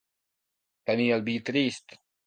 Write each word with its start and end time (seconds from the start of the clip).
Tenir 0.91 1.07
el 1.19 1.25
vi 1.31 1.39
trist. 1.51 1.99